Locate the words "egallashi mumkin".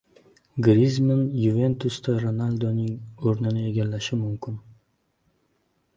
3.73-4.61